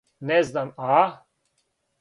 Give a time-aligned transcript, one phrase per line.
[0.29, 0.97] Не знам, а?